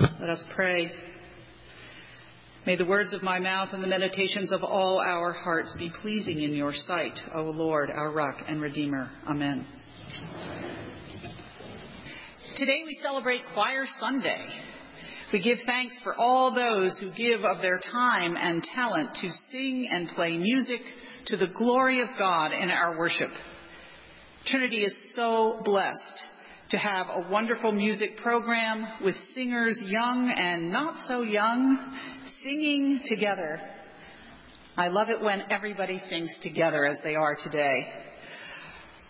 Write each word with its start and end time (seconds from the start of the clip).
Let 0.00 0.30
us 0.30 0.42
pray. 0.54 0.90
May 2.64 2.76
the 2.76 2.86
words 2.86 3.12
of 3.12 3.22
my 3.22 3.38
mouth 3.38 3.70
and 3.72 3.82
the 3.82 3.88
meditations 3.88 4.50
of 4.50 4.64
all 4.64 4.98
our 4.98 5.32
hearts 5.32 5.76
be 5.78 5.92
pleasing 6.00 6.40
in 6.40 6.54
your 6.54 6.72
sight, 6.72 7.18
O 7.34 7.42
Lord, 7.42 7.90
our 7.90 8.10
rock 8.10 8.36
and 8.48 8.62
redeemer. 8.62 9.10
Amen. 9.26 9.66
Today 12.56 12.82
we 12.86 12.98
celebrate 13.02 13.42
Choir 13.52 13.84
Sunday. 13.98 14.46
We 15.34 15.42
give 15.42 15.58
thanks 15.66 16.00
for 16.02 16.14
all 16.14 16.54
those 16.54 16.98
who 16.98 17.12
give 17.14 17.44
of 17.44 17.60
their 17.60 17.78
time 17.78 18.36
and 18.38 18.62
talent 18.62 19.10
to 19.20 19.28
sing 19.52 19.86
and 19.92 20.08
play 20.08 20.38
music 20.38 20.80
to 21.26 21.36
the 21.36 21.48
glory 21.58 22.00
of 22.00 22.08
God 22.18 22.52
in 22.52 22.70
our 22.70 22.96
worship. 22.96 23.30
Trinity 24.46 24.82
is 24.82 24.94
so 25.14 25.60
blessed 25.62 26.24
to 26.70 26.78
have 26.78 27.08
a 27.08 27.28
wonderful 27.30 27.72
music 27.72 28.10
program 28.22 28.86
with 29.02 29.16
singers 29.34 29.80
young 29.84 30.32
and 30.36 30.70
not 30.70 30.94
so 31.08 31.22
young 31.22 31.98
singing 32.44 33.00
together. 33.06 33.60
I 34.76 34.86
love 34.86 35.08
it 35.08 35.20
when 35.20 35.42
everybody 35.50 36.00
sings 36.08 36.30
together 36.42 36.86
as 36.86 36.98
they 37.02 37.16
are 37.16 37.36
today. 37.42 37.88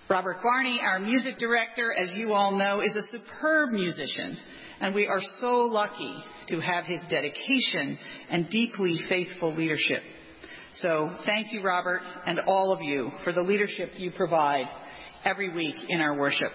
Robert 0.09 0.39
Barney, 0.43 0.81
our 0.83 0.99
music 0.99 1.37
director, 1.39 1.93
as 1.93 2.13
you 2.17 2.33
all 2.33 2.53
know, 2.53 2.81
is 2.81 2.97
a 2.97 3.19
superb 3.19 3.71
musician, 3.71 4.39
and 4.81 4.95
we 4.95 5.07
are 5.07 5.21
so 5.39 5.59
lucky 5.59 6.17
to 6.49 6.61
have 6.61 6.85
his 6.85 7.01
dedication 7.11 7.99
and 8.31 8.49
deeply 8.49 9.01
faithful 9.09 9.55
leadership. 9.55 10.03
So 10.77 11.15
thank 11.27 11.53
you, 11.53 11.63
Robert, 11.63 12.01
and 12.25 12.41
all 12.47 12.73
of 12.73 12.81
you 12.81 13.11
for 13.23 13.35
the 13.35 13.43
leadership 13.43 13.91
you 13.99 14.13
provide 14.13 14.65
every 15.27 15.55
week 15.55 15.77
in 15.89 16.01
our 16.01 16.19
worship. 16.19 16.53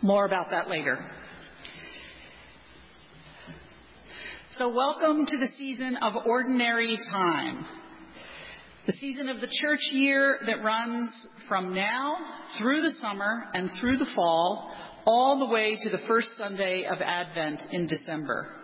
More 0.00 0.26
about 0.26 0.50
that 0.50 0.68
later. 0.68 1.04
So 4.52 4.72
welcome 4.72 5.26
to 5.26 5.36
the 5.36 5.48
season 5.58 5.96
of 5.96 6.12
ordinary 6.24 6.96
time. 7.10 7.66
The 8.86 8.92
season 8.92 9.28
of 9.28 9.40
the 9.40 9.48
church 9.60 9.80
year 9.90 10.38
that 10.46 10.62
runs 10.62 11.10
from 11.48 11.74
now 11.74 12.14
through 12.58 12.82
the 12.82 12.92
summer 13.02 13.42
and 13.54 13.70
through 13.80 13.96
the 13.96 14.06
fall, 14.14 14.72
all 15.04 15.40
the 15.40 15.52
way 15.52 15.76
to 15.82 15.90
the 15.90 16.06
first 16.06 16.28
Sunday 16.38 16.86
of 16.88 17.00
Advent 17.00 17.60
in 17.72 17.88
December. 17.88 18.54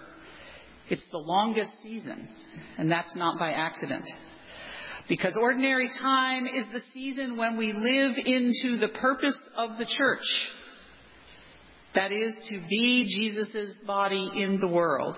It's 0.89 1.07
the 1.11 1.19
longest 1.19 1.83
season, 1.83 2.29
and 2.79 2.89
that's 2.89 3.17
not 3.17 3.41
by 3.41 3.51
accident. 3.51 4.05
Because 5.09 5.37
ordinary 5.41 5.91
time 6.01 6.47
is 6.47 6.67
the 6.73 6.81
season 6.93 7.37
when 7.37 7.57
we 7.57 7.73
live 7.73 8.13
into 8.25 8.79
the 8.79 8.93
purpose 9.01 9.37
of 9.57 9.79
the 9.79 9.87
church 9.99 10.23
that 11.95 12.13
is, 12.13 12.35
to 12.49 12.61
be 12.69 13.07
Jesus' 13.17 13.81
body 13.87 14.31
in 14.37 14.59
the 14.61 14.69
world. 14.69 15.17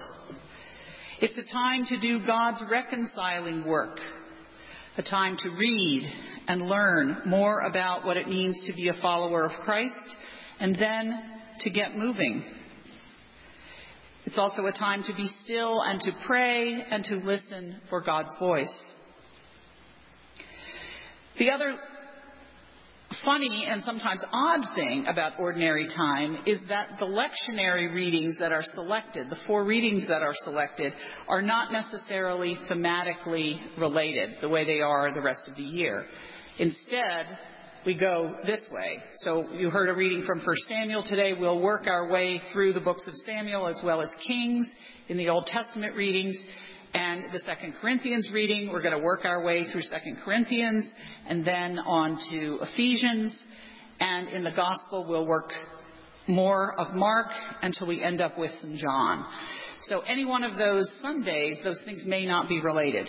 It's 1.20 1.38
a 1.38 1.52
time 1.52 1.86
to 1.86 1.98
do 1.98 2.24
God's 2.26 2.62
reconciling 2.70 3.64
work, 3.66 3.98
a 4.98 5.02
time 5.02 5.36
to 5.38 5.50
read 5.50 6.12
and 6.48 6.62
learn 6.62 7.22
more 7.24 7.60
about 7.60 8.04
what 8.04 8.16
it 8.16 8.28
means 8.28 8.62
to 8.66 8.74
be 8.74 8.88
a 8.88 9.00
follower 9.00 9.44
of 9.44 9.52
Christ, 9.64 10.08
and 10.60 10.76
then 10.76 11.18
to 11.60 11.70
get 11.70 11.96
moving. 11.96 12.44
It's 14.26 14.38
also 14.38 14.66
a 14.66 14.72
time 14.72 15.04
to 15.04 15.14
be 15.14 15.28
still 15.44 15.80
and 15.82 16.00
to 16.00 16.12
pray 16.26 16.84
and 16.90 17.04
to 17.04 17.14
listen 17.16 17.80
for 17.88 18.00
God's 18.00 18.34
voice. 18.38 18.74
The 21.38 21.50
other 21.50 21.76
funny 23.24 23.66
and 23.68 23.82
sometimes 23.82 24.24
odd 24.32 24.60
thing 24.74 25.06
about 25.08 25.38
ordinary 25.38 25.86
time 25.88 26.38
is 26.46 26.60
that 26.68 26.90
the 26.98 27.06
lectionary 27.06 27.92
readings 27.92 28.38
that 28.38 28.52
are 28.52 28.62
selected, 28.62 29.30
the 29.30 29.38
four 29.46 29.64
readings 29.64 30.06
that 30.08 30.22
are 30.22 30.34
selected, 30.44 30.92
are 31.28 31.42
not 31.42 31.72
necessarily 31.72 32.56
thematically 32.70 33.60
related 33.78 34.36
the 34.40 34.48
way 34.48 34.64
they 34.64 34.80
are 34.80 35.12
the 35.12 35.22
rest 35.22 35.48
of 35.48 35.56
the 35.56 35.62
year. 35.62 36.06
Instead, 36.58 37.38
we 37.84 37.98
go 37.98 38.34
this 38.44 38.66
way. 38.72 38.98
So 39.16 39.52
you 39.52 39.70
heard 39.70 39.88
a 39.88 39.94
reading 39.94 40.24
from 40.26 40.40
1 40.40 40.46
Samuel 40.68 41.04
today. 41.04 41.32
We'll 41.38 41.60
work 41.60 41.86
our 41.86 42.10
way 42.10 42.40
through 42.52 42.72
the 42.72 42.80
books 42.80 43.06
of 43.06 43.14
Samuel 43.24 43.68
as 43.68 43.80
well 43.84 44.02
as 44.02 44.10
Kings 44.26 44.68
in 45.08 45.16
the 45.16 45.28
Old 45.28 45.46
Testament 45.46 45.96
readings 45.96 46.36
the 47.36 47.40
Second 47.40 47.74
Corinthians 47.82 48.30
reading. 48.32 48.70
We're 48.72 48.80
going 48.80 48.96
to 48.96 49.04
work 49.04 49.26
our 49.26 49.44
way 49.44 49.70
through 49.70 49.82
Second 49.82 50.16
Corinthians 50.24 50.90
and 51.28 51.46
then 51.46 51.78
on 51.78 52.18
to 52.30 52.58
Ephesians. 52.62 53.44
And 54.00 54.28
in 54.28 54.42
the 54.42 54.52
Gospel, 54.56 55.04
we'll 55.06 55.26
work 55.26 55.50
more 56.26 56.72
of 56.80 56.94
Mark 56.94 57.26
until 57.60 57.88
we 57.88 58.02
end 58.02 58.22
up 58.22 58.38
with 58.38 58.50
St. 58.62 58.78
John. 58.78 59.26
So 59.82 60.00
any 60.00 60.24
one 60.24 60.42
of 60.42 60.56
those 60.56 60.90
Sundays, 61.02 61.58
those 61.62 61.82
things 61.84 62.04
may 62.06 62.24
not 62.24 62.48
be 62.48 62.62
related. 62.62 63.06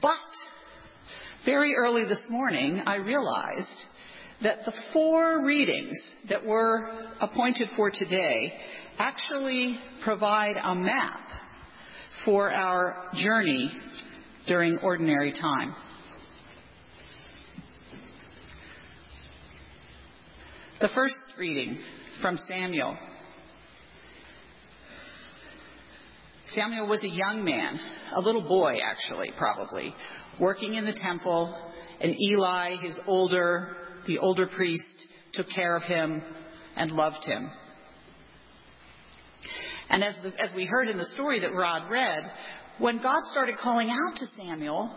But 0.00 0.14
very 1.44 1.74
early 1.74 2.04
this 2.04 2.24
morning, 2.30 2.82
I 2.86 2.96
realized 2.96 3.84
that 4.42 4.64
the 4.64 4.72
four 4.94 5.44
readings 5.44 5.98
that 6.30 6.46
were 6.46 6.88
appointed 7.20 7.68
for 7.76 7.90
today 7.90 8.54
actually 8.96 9.78
provide 10.02 10.56
a 10.62 10.74
map 10.74 11.20
for 12.24 12.50
our 12.50 13.10
journey 13.14 13.70
during 14.46 14.78
ordinary 14.78 15.32
time. 15.32 15.74
The 20.80 20.88
first 20.94 21.14
reading 21.38 21.78
from 22.20 22.36
Samuel. 22.36 22.96
Samuel 26.48 26.88
was 26.88 27.02
a 27.04 27.08
young 27.08 27.44
man, 27.44 27.78
a 28.14 28.20
little 28.20 28.46
boy 28.46 28.78
actually, 28.84 29.30
probably, 29.38 29.94
working 30.40 30.74
in 30.74 30.84
the 30.84 30.92
temple, 30.92 31.56
and 32.00 32.14
Eli, 32.20 32.76
his 32.82 32.98
older, 33.06 33.76
the 34.06 34.18
older 34.18 34.46
priest, 34.46 35.06
took 35.32 35.46
care 35.54 35.76
of 35.76 35.82
him 35.84 36.22
and 36.76 36.90
loved 36.90 37.24
him. 37.24 37.50
And 39.92 40.02
as, 40.02 40.16
the, 40.22 40.32
as 40.42 40.54
we 40.56 40.64
heard 40.64 40.88
in 40.88 40.96
the 40.96 41.04
story 41.04 41.40
that 41.40 41.52
Rod 41.52 41.90
read, 41.90 42.24
when 42.78 43.00
God 43.02 43.20
started 43.30 43.56
calling 43.62 43.90
out 43.90 44.16
to 44.16 44.26
Samuel, 44.38 44.90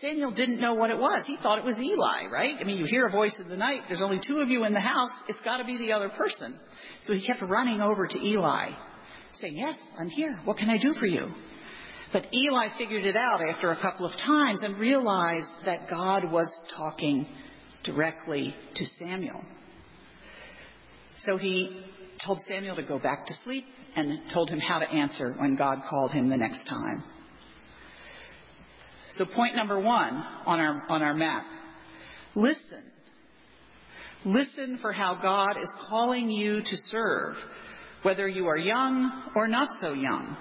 Samuel 0.00 0.30
didn't 0.30 0.60
know 0.60 0.72
what 0.72 0.88
it 0.90 0.98
was. 0.98 1.24
He 1.26 1.36
thought 1.36 1.58
it 1.58 1.64
was 1.64 1.78
Eli, 1.78 2.26
right? 2.32 2.56
I 2.58 2.64
mean, 2.64 2.78
you 2.78 2.86
hear 2.86 3.06
a 3.06 3.10
voice 3.10 3.36
in 3.38 3.50
the 3.50 3.56
night. 3.56 3.82
There's 3.86 4.00
only 4.00 4.20
two 4.26 4.40
of 4.40 4.48
you 4.48 4.64
in 4.64 4.72
the 4.72 4.80
house. 4.80 5.12
It's 5.28 5.42
got 5.42 5.58
to 5.58 5.64
be 5.64 5.76
the 5.76 5.92
other 5.92 6.08
person. 6.08 6.58
So 7.02 7.12
he 7.12 7.24
kept 7.24 7.42
running 7.42 7.82
over 7.82 8.06
to 8.06 8.18
Eli, 8.18 8.70
saying, 9.34 9.58
Yes, 9.58 9.76
I'm 9.98 10.08
here. 10.08 10.40
What 10.44 10.56
can 10.56 10.70
I 10.70 10.78
do 10.78 10.94
for 10.98 11.06
you? 11.06 11.28
But 12.10 12.28
Eli 12.32 12.68
figured 12.78 13.04
it 13.04 13.16
out 13.16 13.40
after 13.42 13.70
a 13.70 13.80
couple 13.80 14.06
of 14.06 14.12
times 14.12 14.62
and 14.62 14.78
realized 14.78 15.50
that 15.66 15.90
God 15.90 16.30
was 16.32 16.50
talking 16.74 17.26
directly 17.84 18.54
to 18.76 18.86
Samuel. 18.98 19.44
So 21.18 21.36
he 21.36 21.84
told 22.24 22.38
Samuel 22.48 22.76
to 22.76 22.82
go 22.82 22.98
back 22.98 23.26
to 23.26 23.34
sleep 23.44 23.64
and 23.96 24.20
told 24.32 24.50
him 24.50 24.58
how 24.58 24.78
to 24.78 24.88
answer 24.88 25.34
when 25.38 25.56
God 25.56 25.82
called 25.88 26.12
him 26.12 26.28
the 26.28 26.36
next 26.36 26.68
time. 26.68 27.04
So 29.10 29.24
point 29.26 29.54
number 29.54 29.78
one 29.78 30.12
on 30.46 30.58
our, 30.58 30.82
on 30.88 31.02
our 31.02 31.14
map. 31.14 31.44
Listen. 32.34 32.82
Listen 34.24 34.78
for 34.80 34.92
how 34.92 35.18
God 35.20 35.58
is 35.62 35.72
calling 35.88 36.30
you 36.30 36.60
to 36.62 36.76
serve, 36.76 37.36
whether 38.02 38.26
you 38.26 38.46
are 38.46 38.58
young 38.58 39.30
or 39.36 39.46
not 39.46 39.68
so 39.80 39.92
young. 39.92 40.36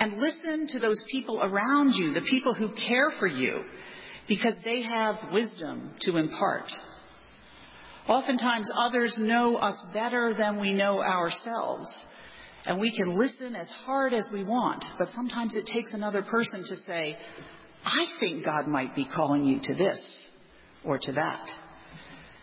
And 0.00 0.18
listen 0.18 0.66
to 0.70 0.78
those 0.78 1.04
people 1.10 1.40
around 1.42 1.92
you, 1.92 2.12
the 2.12 2.26
people 2.28 2.54
who 2.54 2.68
care 2.88 3.12
for 3.18 3.26
you, 3.26 3.62
because 4.28 4.56
they 4.64 4.82
have 4.82 5.32
wisdom 5.32 5.94
to 6.02 6.16
impart. 6.16 6.66
Oftentimes 8.08 8.70
others 8.78 9.16
know 9.18 9.56
us 9.56 9.80
better 9.92 10.34
than 10.36 10.60
we 10.60 10.72
know 10.72 11.02
ourselves. 11.02 11.86
And 12.66 12.80
we 12.80 12.94
can 12.94 13.16
listen 13.16 13.54
as 13.54 13.70
hard 13.84 14.12
as 14.12 14.28
we 14.32 14.42
want, 14.42 14.84
but 14.98 15.08
sometimes 15.10 15.54
it 15.54 15.66
takes 15.66 15.92
another 15.94 16.22
person 16.22 16.64
to 16.68 16.76
say, 16.76 17.16
I 17.84 18.06
think 18.18 18.44
God 18.44 18.66
might 18.66 18.96
be 18.96 19.06
calling 19.06 19.44
you 19.44 19.60
to 19.62 19.74
this 19.74 20.00
or 20.84 20.98
to 20.98 21.12
that. 21.12 21.46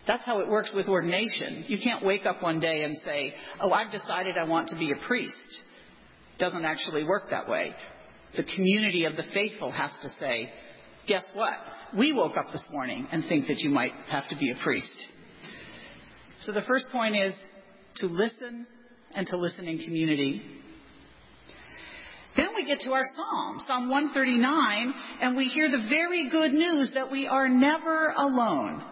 That's 0.06 0.24
how 0.24 0.40
it 0.40 0.48
works 0.48 0.72
with 0.74 0.88
ordination. 0.88 1.64
You 1.68 1.78
can't 1.82 2.04
wake 2.04 2.24
up 2.24 2.42
one 2.42 2.60
day 2.60 2.84
and 2.84 2.96
say, 3.04 3.34
Oh, 3.60 3.70
I've 3.70 3.92
decided 3.92 4.36
I 4.42 4.48
want 4.48 4.68
to 4.68 4.78
be 4.78 4.92
a 4.92 5.06
priest. 5.06 5.60
It 6.34 6.38
doesn't 6.38 6.64
actually 6.64 7.04
work 7.04 7.24
that 7.30 7.48
way. 7.48 7.74
The 8.36 8.44
community 8.44 9.04
of 9.04 9.16
the 9.16 9.22
faithful 9.34 9.70
has 9.70 9.92
to 10.02 10.08
say, 10.08 10.50
Guess 11.06 11.30
what? 11.34 11.54
We 11.96 12.12
woke 12.12 12.36
up 12.38 12.50
this 12.50 12.66
morning 12.72 13.06
and 13.12 13.24
think 13.28 13.46
that 13.48 13.58
you 13.58 13.70
might 13.70 13.92
have 14.10 14.28
to 14.30 14.36
be 14.36 14.50
a 14.50 14.62
priest. 14.62 15.06
So 16.40 16.52
the 16.52 16.62
first 16.62 16.88
point 16.90 17.16
is 17.16 17.34
to 17.96 18.06
listen 18.06 18.66
and 19.14 19.26
to 19.28 19.36
listen 19.36 19.68
in 19.68 19.78
community. 19.78 20.42
Then 22.36 22.48
we 22.56 22.66
get 22.66 22.80
to 22.80 22.92
our 22.92 23.04
psalm, 23.14 23.60
Psalm 23.60 23.88
139, 23.88 24.94
and 25.20 25.36
we 25.36 25.44
hear 25.44 25.70
the 25.70 25.86
very 25.88 26.28
good 26.30 26.52
news 26.52 26.90
that 26.94 27.10
we 27.10 27.28
are 27.28 27.48
never 27.48 28.12
alone. 28.16 28.82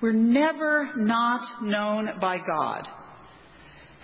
We're 0.00 0.12
never 0.12 0.90
not 0.96 1.42
known 1.62 2.20
by 2.20 2.38
God. 2.38 2.86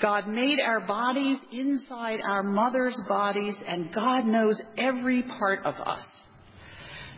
God 0.02 0.28
made 0.28 0.58
our 0.60 0.81
bodies 0.81 1.38
inside 1.52 2.20
our 2.20 2.42
mother's 2.42 3.00
bodies, 3.08 3.56
and 3.66 3.94
God 3.94 4.26
knows 4.26 4.60
every 4.76 5.22
part 5.22 5.60
of 5.64 5.75
us. 5.76 6.04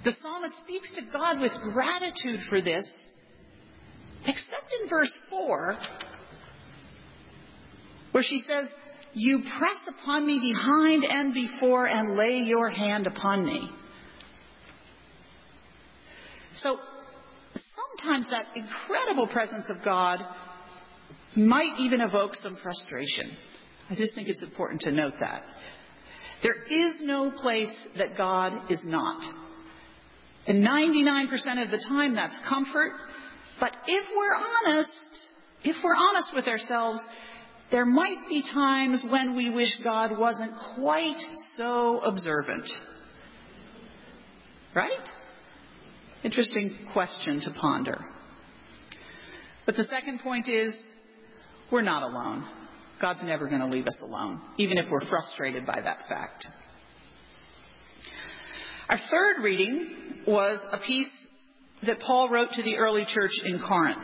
The 0.04 0.12
psalmist 0.22 0.54
speaks 0.62 0.90
to 0.94 1.02
God 1.12 1.40
with 1.40 1.52
gratitude 1.72 2.40
for 2.48 2.60
this, 2.60 2.86
except 4.26 4.72
in 4.82 4.88
verse 4.88 5.12
4, 5.28 5.76
where 8.12 8.22
she 8.22 8.40
says, 8.46 8.72
You 9.14 9.42
press 9.58 9.78
upon 9.88 10.26
me 10.26 10.40
behind 10.40 11.04
and 11.04 11.34
before 11.34 11.86
and 11.86 12.16
lay 12.16 12.38
your 12.38 12.70
hand 12.70 13.06
upon 13.06 13.44
me. 13.44 13.70
So 16.56 16.76
sometimes 17.98 18.28
that 18.30 18.46
incredible 18.56 19.28
presence 19.28 19.66
of 19.70 19.84
God 19.84 20.20
might 21.36 21.78
even 21.78 22.00
evoke 22.00 22.34
some 22.34 22.56
frustration. 22.62 23.30
I 23.90 23.94
just 23.94 24.14
think 24.14 24.28
it's 24.28 24.42
important 24.42 24.82
to 24.82 24.92
note 24.92 25.14
that. 25.20 25.42
There 26.42 26.62
is 26.62 27.00
no 27.02 27.30
place 27.30 27.74
that 27.96 28.16
God 28.16 28.70
is 28.70 28.80
not. 28.84 29.22
And 30.46 30.66
99% 30.66 31.62
of 31.62 31.70
the 31.70 31.84
time 31.88 32.14
that's 32.14 32.38
comfort. 32.48 32.92
But 33.60 33.76
if 33.86 34.06
we're 34.16 34.34
honest, 34.34 35.26
if 35.64 35.76
we're 35.82 35.96
honest 35.96 36.32
with 36.34 36.46
ourselves, 36.46 37.00
there 37.70 37.84
might 37.84 38.28
be 38.28 38.42
times 38.42 39.04
when 39.08 39.36
we 39.36 39.50
wish 39.50 39.68
God 39.84 40.18
wasn't 40.18 40.52
quite 40.74 41.20
so 41.56 42.00
observant. 42.00 42.66
Right? 44.74 45.08
Interesting 46.24 46.88
question 46.92 47.40
to 47.42 47.50
ponder. 47.60 48.04
But 49.66 49.76
the 49.76 49.84
second 49.84 50.20
point 50.20 50.48
is 50.48 50.74
we're 51.70 51.82
not 51.82 52.02
alone. 52.02 52.48
God's 53.00 53.20
never 53.22 53.48
going 53.48 53.60
to 53.60 53.66
leave 53.66 53.86
us 53.86 53.98
alone, 54.02 54.40
even 54.56 54.78
if 54.78 54.86
we're 54.90 55.06
frustrated 55.08 55.66
by 55.66 55.80
that 55.80 56.08
fact. 56.08 56.46
Our 58.88 58.98
third 59.10 59.42
reading 59.44 60.22
was 60.26 60.58
a 60.72 60.78
piece 60.78 61.10
that 61.86 62.00
Paul 62.00 62.30
wrote 62.30 62.50
to 62.52 62.62
the 62.62 62.78
early 62.78 63.04
church 63.06 63.30
in 63.44 63.60
Corinth. 63.60 64.02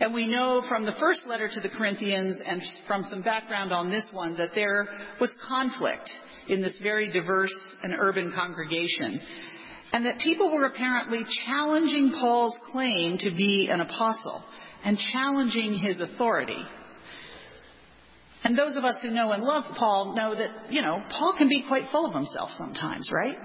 And 0.00 0.12
we 0.12 0.26
know 0.26 0.62
from 0.68 0.84
the 0.84 0.94
first 0.98 1.22
letter 1.26 1.48
to 1.48 1.60
the 1.60 1.68
Corinthians 1.68 2.40
and 2.44 2.60
from 2.86 3.02
some 3.04 3.22
background 3.22 3.72
on 3.72 3.90
this 3.90 4.10
one 4.12 4.36
that 4.36 4.50
there 4.54 4.88
was 5.20 5.36
conflict 5.48 6.10
in 6.48 6.60
this 6.60 6.76
very 6.82 7.12
diverse 7.12 7.54
and 7.82 7.94
urban 7.96 8.32
congregation. 8.34 9.20
And 9.92 10.04
that 10.06 10.18
people 10.18 10.52
were 10.52 10.66
apparently 10.66 11.20
challenging 11.46 12.12
Paul's 12.20 12.56
claim 12.72 13.18
to 13.18 13.30
be 13.30 13.68
an 13.70 13.80
apostle 13.80 14.42
and 14.84 14.98
challenging 15.12 15.74
his 15.74 16.00
authority. 16.00 16.62
And 18.42 18.58
those 18.58 18.76
of 18.76 18.84
us 18.84 18.96
who 19.00 19.10
know 19.10 19.30
and 19.30 19.42
love 19.42 19.64
Paul 19.78 20.14
know 20.16 20.34
that, 20.34 20.72
you 20.72 20.82
know, 20.82 21.00
Paul 21.08 21.34
can 21.38 21.48
be 21.48 21.64
quite 21.66 21.84
full 21.92 22.06
of 22.06 22.14
himself 22.14 22.50
sometimes, 22.50 23.08
right? 23.12 23.36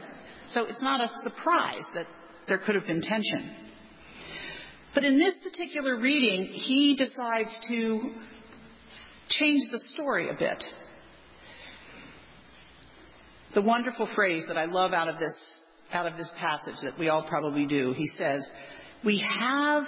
So 0.50 0.66
it's 0.66 0.82
not 0.82 1.00
a 1.00 1.10
surprise 1.22 1.86
that 1.94 2.06
there 2.48 2.58
could 2.58 2.76
have 2.76 2.86
been 2.86 3.02
tension. 3.02 3.69
But 4.94 5.04
in 5.04 5.20
this 5.20 5.36
particular 5.44 6.00
reading, 6.00 6.46
he 6.46 6.96
decides 6.96 7.50
to 7.70 8.14
change 9.30 9.62
the 9.72 9.80
story 9.94 10.30
a 10.30 10.34
bit. 10.34 10.64
The 13.54 13.62
wonderful 13.62 14.08
phrase 14.16 14.44
that 14.48 14.58
I 14.58 14.66
love 14.66 14.94
out 14.94 15.08
of 15.08 15.20
this, 15.20 15.34
out 15.92 16.06
of 16.06 16.18
this 16.18 16.32
passage 16.40 16.76
that 16.84 16.98
we 17.00 17.10
all 17.10 17.28
probably 17.28 17.66
do, 17.66 17.94
he 17.94 18.08
says, 18.08 18.50
we 19.04 19.24
have 19.40 19.84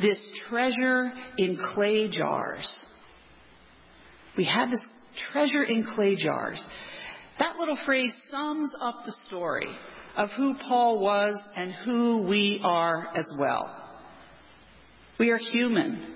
this 0.00 0.18
treasure 0.48 1.10
in 1.38 1.58
clay 1.74 2.10
jars. 2.10 2.84
We 4.36 4.44
have 4.44 4.70
this 4.70 4.84
treasure 5.32 5.64
in 5.64 5.86
clay 5.94 6.16
jars. 6.16 6.62
That 7.38 7.56
little 7.56 7.78
phrase 7.84 8.14
sums 8.30 8.72
up 8.80 9.04
the 9.04 9.14
story 9.26 9.68
of 10.16 10.30
who 10.36 10.54
Paul 10.68 10.98
was 11.00 11.38
and 11.54 11.72
who 11.72 12.22
we 12.22 12.60
are 12.64 13.08
as 13.14 13.30
well. 13.38 13.85
We 15.18 15.30
are 15.30 15.38
human, 15.38 16.14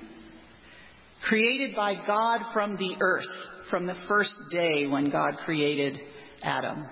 created 1.26 1.74
by 1.74 1.94
God 2.06 2.52
from 2.52 2.76
the 2.76 2.96
earth, 3.00 3.24
from 3.70 3.86
the 3.86 3.94
first 4.08 4.34
day 4.52 4.86
when 4.86 5.10
God 5.10 5.36
created 5.44 5.98
Adam. 6.42 6.86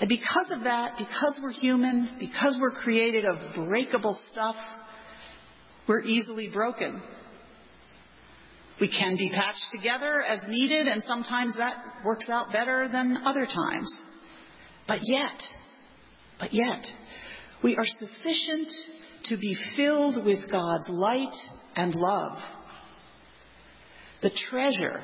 And 0.00 0.08
because 0.08 0.50
of 0.50 0.64
that, 0.64 0.94
because 0.98 1.38
we're 1.42 1.52
human, 1.52 2.16
because 2.18 2.56
we're 2.58 2.70
created 2.70 3.26
of 3.26 3.36
breakable 3.54 4.18
stuff, 4.32 4.56
we're 5.86 6.02
easily 6.02 6.50
broken. 6.50 7.02
We 8.80 8.88
can 8.88 9.16
be 9.16 9.30
patched 9.30 9.66
together 9.70 10.22
as 10.22 10.40
needed, 10.48 10.88
and 10.88 11.02
sometimes 11.02 11.56
that 11.58 11.76
works 12.04 12.28
out 12.30 12.52
better 12.52 12.88
than 12.90 13.18
other 13.24 13.46
times. 13.46 13.92
But 14.88 15.00
yet, 15.02 15.40
but 16.40 16.52
yet, 16.52 16.84
we 17.62 17.76
are 17.76 17.84
sufficient 17.86 18.68
to 19.24 19.36
be 19.36 19.56
filled 19.76 20.24
with 20.24 20.50
God's 20.50 20.88
light 20.88 21.34
and 21.76 21.94
love. 21.94 22.36
The 24.22 24.30
treasure 24.50 25.02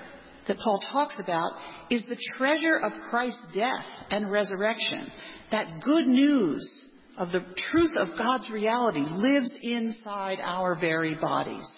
that 0.48 0.58
Paul 0.58 0.80
talks 0.90 1.18
about 1.22 1.52
is 1.90 2.04
the 2.06 2.18
treasure 2.36 2.76
of 2.76 2.92
Christ's 3.10 3.44
death 3.54 3.84
and 4.10 4.30
resurrection. 4.30 5.10
That 5.50 5.82
good 5.84 6.06
news 6.06 6.88
of 7.18 7.30
the 7.32 7.44
truth 7.70 7.92
of 8.00 8.16
God's 8.16 8.50
reality 8.50 9.04
lives 9.08 9.52
inside 9.62 10.38
our 10.42 10.74
very 10.78 11.14
bodies. 11.14 11.68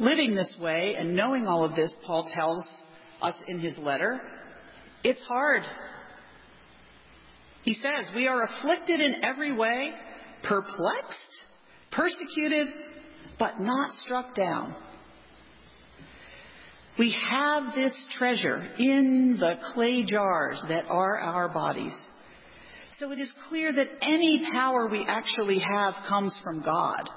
Living 0.00 0.34
this 0.34 0.56
way 0.60 0.96
and 0.98 1.14
knowing 1.14 1.46
all 1.46 1.64
of 1.64 1.76
this, 1.76 1.94
Paul 2.06 2.28
tells 2.34 2.64
us 3.22 3.34
in 3.46 3.60
his 3.60 3.78
letter, 3.78 4.20
it's 5.04 5.22
hard. 5.24 5.62
He 7.64 7.74
says, 7.74 8.10
We 8.14 8.28
are 8.28 8.42
afflicted 8.42 9.00
in 9.00 9.24
every 9.24 9.56
way, 9.56 9.92
perplexed, 10.42 11.42
persecuted, 11.90 12.68
but 13.38 13.58
not 13.58 13.92
struck 13.92 14.34
down. 14.34 14.76
We 16.98 17.16
have 17.28 17.74
this 17.74 17.94
treasure 18.16 18.64
in 18.78 19.36
the 19.40 19.56
clay 19.72 20.04
jars 20.04 20.64
that 20.68 20.84
are 20.88 21.18
our 21.18 21.48
bodies. 21.48 21.96
So 22.90 23.10
it 23.10 23.18
is 23.18 23.34
clear 23.48 23.72
that 23.72 23.86
any 24.02 24.46
power 24.52 24.86
we 24.88 25.04
actually 25.08 25.58
have 25.58 25.94
comes 26.08 26.38
from 26.44 26.62
God, 26.62 27.08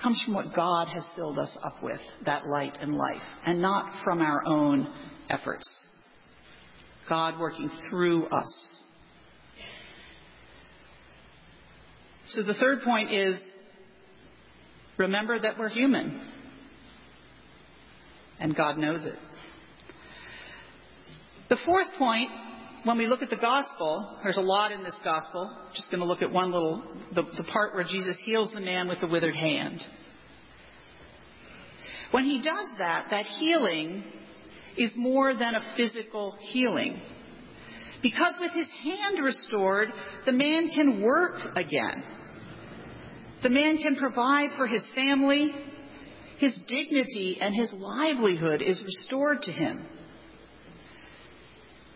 comes 0.00 0.22
from 0.24 0.34
what 0.34 0.54
God 0.54 0.86
has 0.88 1.04
filled 1.16 1.38
us 1.40 1.56
up 1.64 1.82
with, 1.82 1.98
that 2.24 2.46
light 2.46 2.78
and 2.80 2.94
life, 2.94 3.22
and 3.44 3.60
not 3.60 4.04
from 4.04 4.20
our 4.20 4.46
own 4.46 4.86
efforts. 5.28 5.68
God 7.08 7.40
working 7.40 7.68
through 7.90 8.26
us. 8.26 8.73
So 12.26 12.42
the 12.42 12.54
third 12.54 12.82
point 12.82 13.12
is 13.12 13.40
remember 14.96 15.38
that 15.38 15.58
we're 15.58 15.68
human. 15.68 16.20
And 18.40 18.56
God 18.56 18.78
knows 18.78 19.04
it. 19.04 19.14
The 21.48 21.56
fourth 21.64 21.86
point, 21.98 22.30
when 22.84 22.98
we 22.98 23.06
look 23.06 23.22
at 23.22 23.30
the 23.30 23.36
gospel, 23.36 24.18
there's 24.22 24.38
a 24.38 24.42
lot 24.42 24.72
in 24.72 24.82
this 24.82 24.98
gospel. 25.04 25.54
Just 25.74 25.90
going 25.90 26.00
to 26.00 26.06
look 26.06 26.22
at 26.22 26.32
one 26.32 26.50
little, 26.50 26.82
the, 27.14 27.22
the 27.36 27.44
part 27.44 27.74
where 27.74 27.84
Jesus 27.84 28.20
heals 28.24 28.50
the 28.52 28.60
man 28.60 28.88
with 28.88 29.00
the 29.00 29.06
withered 29.06 29.34
hand. 29.34 29.82
When 32.10 32.24
he 32.24 32.38
does 32.38 32.68
that, 32.78 33.08
that 33.10 33.26
healing 33.26 34.04
is 34.76 34.92
more 34.96 35.34
than 35.34 35.54
a 35.54 35.74
physical 35.76 36.36
healing. 36.40 37.00
Because 38.02 38.34
with 38.40 38.52
his 38.52 38.70
hand 38.82 39.22
restored, 39.22 39.88
the 40.26 40.32
man 40.32 40.70
can 40.74 41.02
work 41.02 41.36
again. 41.56 42.04
The 43.44 43.50
man 43.50 43.76
can 43.76 43.94
provide 43.96 44.50
for 44.56 44.66
his 44.66 44.82
family. 44.94 45.52
His 46.38 46.58
dignity 46.66 47.38
and 47.40 47.54
his 47.54 47.70
livelihood 47.74 48.62
is 48.62 48.82
restored 48.82 49.42
to 49.42 49.52
him. 49.52 49.86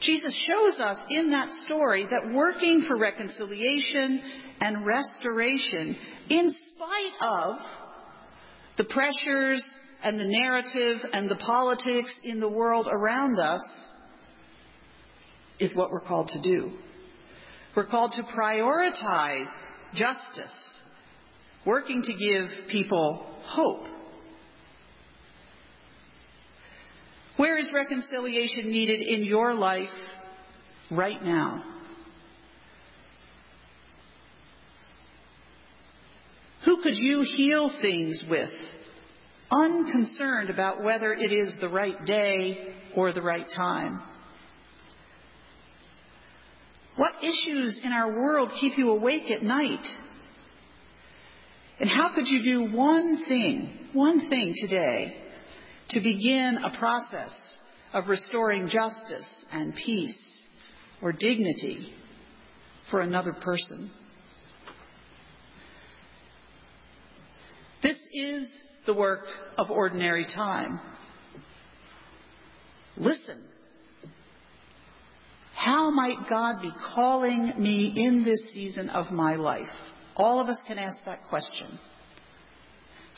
Jesus 0.00 0.38
shows 0.46 0.78
us 0.78 0.98
in 1.08 1.30
that 1.30 1.48
story 1.64 2.06
that 2.08 2.34
working 2.34 2.84
for 2.86 2.98
reconciliation 2.98 4.22
and 4.60 4.86
restoration, 4.86 5.96
in 6.28 6.54
spite 6.74 7.28
of 7.28 7.56
the 8.76 8.84
pressures 8.84 9.64
and 10.04 10.20
the 10.20 10.28
narrative 10.28 10.98
and 11.12 11.30
the 11.30 11.36
politics 11.36 12.14
in 12.22 12.40
the 12.40 12.48
world 12.48 12.86
around 12.90 13.38
us, 13.40 13.62
is 15.58 15.74
what 15.74 15.90
we're 15.90 16.00
called 16.00 16.28
to 16.28 16.42
do. 16.42 16.72
We're 17.74 17.86
called 17.86 18.12
to 18.12 18.22
prioritize 18.22 19.50
justice, 19.94 20.54
working 21.68 22.00
to 22.00 22.14
give 22.14 22.48
people 22.70 23.26
hope. 23.42 23.84
Where 27.36 27.58
is 27.58 27.70
reconciliation 27.74 28.72
needed 28.72 29.02
in 29.02 29.22
your 29.22 29.52
life 29.52 29.86
right 30.90 31.22
now? 31.22 31.62
Who 36.64 36.82
could 36.82 36.96
you 36.96 37.22
heal 37.36 37.70
things 37.82 38.24
with, 38.30 38.48
unconcerned 39.50 40.48
about 40.48 40.82
whether 40.82 41.12
it 41.12 41.32
is 41.32 41.54
the 41.60 41.68
right 41.68 42.02
day 42.06 42.72
or 42.96 43.12
the 43.12 43.20
right 43.20 43.46
time? 43.54 44.02
What 46.96 47.12
issues 47.22 47.78
in 47.84 47.92
our 47.92 48.18
world 48.18 48.52
keep 48.58 48.78
you 48.78 48.90
awake 48.90 49.30
at 49.30 49.42
night? 49.42 49.84
And 51.80 51.88
how 51.88 52.12
could 52.14 52.26
you 52.26 52.42
do 52.42 52.76
one 52.76 53.24
thing, 53.26 53.70
one 53.92 54.28
thing 54.28 54.54
today 54.56 55.16
to 55.90 56.00
begin 56.00 56.58
a 56.64 56.76
process 56.76 57.32
of 57.92 58.08
restoring 58.08 58.68
justice 58.68 59.44
and 59.52 59.74
peace 59.74 60.42
or 61.00 61.12
dignity 61.12 61.94
for 62.90 63.00
another 63.00 63.32
person? 63.32 63.90
This 67.82 67.98
is 68.12 68.48
the 68.86 68.94
work 68.94 69.24
of 69.56 69.70
ordinary 69.70 70.26
time. 70.26 70.80
Listen. 72.96 73.44
How 75.54 75.90
might 75.90 76.28
God 76.28 76.60
be 76.62 76.70
calling 76.94 77.52
me 77.58 77.92
in 77.96 78.24
this 78.24 78.52
season 78.52 78.90
of 78.90 79.12
my 79.12 79.36
life? 79.36 79.66
All 80.18 80.40
of 80.40 80.48
us 80.48 80.58
can 80.66 80.78
ask 80.78 80.98
that 81.06 81.20
question. 81.28 81.78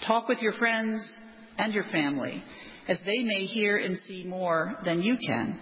Talk 0.07 0.29
with 0.29 0.41
your 0.43 0.53
friends 0.53 1.03
and 1.57 1.73
your 1.73 1.85
family 1.85 2.45
as 2.87 3.01
they 3.07 3.23
may 3.23 3.47
hear 3.47 3.79
and 3.79 3.97
see 4.07 4.25
more 4.27 4.77
than 4.85 5.03
you 5.03 5.17
can. 5.25 5.59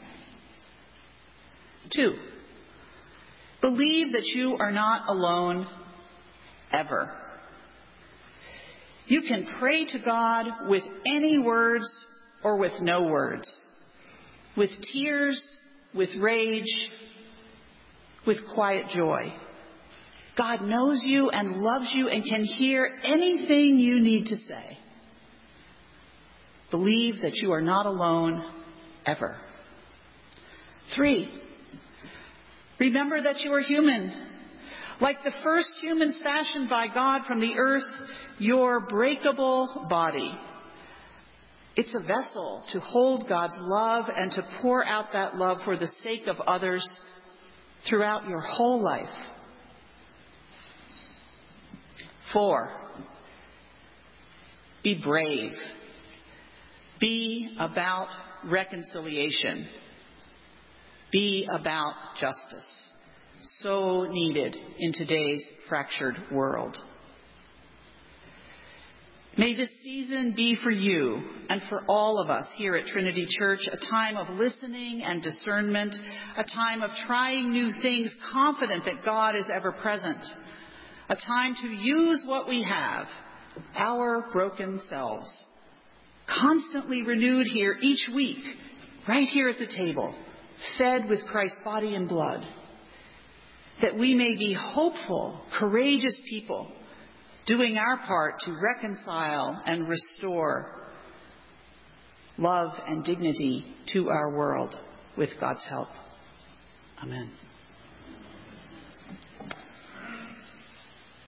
Two, 1.95 2.15
believe 3.61 4.13
that 4.13 4.25
you 4.25 4.57
are 4.59 4.73
not 4.73 5.09
alone 5.09 5.67
ever. 6.73 7.11
You 9.07 9.23
can 9.23 9.47
pray 9.59 9.87
to 9.87 9.99
God 10.05 10.69
with 10.69 10.85
any 11.07 11.39
words 11.39 11.89
or 12.45 12.59
with 12.59 12.73
no 12.81 13.05
words, 13.05 13.49
with 14.57 14.71
tears, 14.93 15.41
with 15.95 16.11
rage, 16.21 16.91
with 18.27 18.37
quiet 18.55 18.87
joy. 18.95 19.33
God 20.39 20.63
knows 20.63 21.03
you 21.05 21.31
and 21.31 21.57
loves 21.57 21.91
you 21.93 22.09
and 22.09 22.25
can 22.25 22.45
hear 22.45 22.89
anything 23.03 23.77
you 23.77 23.99
need 24.01 24.27
to 24.27 24.37
say. 24.37 24.79
Believe 26.71 27.17
that 27.23 27.35
you 27.35 27.53
are 27.53 27.61
not 27.61 27.87
alone 27.87 28.45
ever. 29.05 29.37
Three, 30.95 31.29
remember 32.79 33.21
that 33.21 33.41
you 33.41 33.53
are 33.53 33.61
human. 33.61 34.13
Like 35.01 35.23
the 35.25 35.33
first 35.43 35.71
humans 35.81 36.21
fashioned 36.23 36.69
by 36.71 36.87
God 36.93 37.23
from 37.27 37.41
the 37.41 37.55
earth, 37.57 37.83
your 38.39 38.87
breakable 38.87 39.87
body. 39.91 40.33
It's 41.75 41.95
a 41.95 42.07
vessel 42.07 42.65
to 42.73 42.81
hold 42.81 43.29
God's 43.29 43.57
love 43.59 44.07
and 44.15 44.31
to 44.33 44.43
pour 44.61 44.85
out 44.85 45.07
that 45.15 45.37
love 45.37 45.59
for 45.65 45.77
the 45.77 45.91
sake 46.03 46.27
of 46.27 46.41
others 46.41 46.85
throughout 47.89 48.29
your 48.29 48.41
whole 48.41 48.83
life. 48.83 49.07
Four, 52.33 52.71
be 54.83 55.01
brave. 55.03 55.53
Be 57.01 57.55
about 57.59 58.09
reconciliation. 58.45 59.67
Be 61.13 61.49
about 61.51 61.95
justice. 62.21 62.67
So 63.61 64.07
needed 64.11 64.57
in 64.79 64.93
today's 64.93 65.49
fractured 65.69 66.17
world. 66.33 66.77
May 69.37 69.55
this 69.55 69.71
season 69.85 70.33
be 70.35 70.57
for 70.65 70.73
you 70.73 71.23
and 71.49 71.63
for 71.69 71.85
all 71.87 72.19
of 72.19 72.29
us 72.29 72.47
here 72.57 72.75
at 72.75 72.87
Trinity 72.87 73.25
Church 73.39 73.61
a 73.71 73.77
time 73.89 74.17
of 74.17 74.29
listening 74.31 75.05
and 75.05 75.23
discernment, 75.23 75.95
a 76.37 76.43
time 76.43 76.83
of 76.83 76.91
trying 77.07 77.53
new 77.53 77.71
things, 77.81 78.13
confident 78.33 78.85
that 78.85 79.05
God 79.05 79.37
is 79.37 79.47
ever 79.55 79.71
present, 79.71 80.25
a 81.09 81.17
time 81.17 81.55
to 81.63 81.69
use 81.69 82.25
what 82.27 82.49
we 82.49 82.63
have, 82.63 83.07
our 83.75 84.27
broken 84.33 84.81
selves, 84.89 85.31
constantly 86.27 87.03
renewed 87.03 87.47
here 87.47 87.77
each 87.81 88.09
week, 88.15 88.45
right 89.09 89.27
here 89.29 89.49
at 89.49 89.59
the 89.59 89.67
table, 89.67 90.15
fed 90.77 91.09
with 91.09 91.25
Christ's 91.27 91.61
body 91.65 91.95
and 91.95 92.09
blood, 92.09 92.45
that 93.81 93.97
we 93.97 94.15
may 94.15 94.37
be 94.37 94.55
hopeful, 94.59 95.41
courageous 95.59 96.21
people 96.29 96.71
doing 97.47 97.79
our 97.79 98.07
part 98.07 98.41
to 98.41 98.55
reconcile 98.63 99.63
and 99.65 99.89
restore 99.89 100.75
love 102.37 102.73
and 102.87 103.05
dignity 103.05 103.65
to 103.93 104.11
our 104.11 104.31
world 104.31 104.75
with 105.17 105.31
God's 105.41 105.67
help. 105.69 105.89
Amen. 107.03 107.31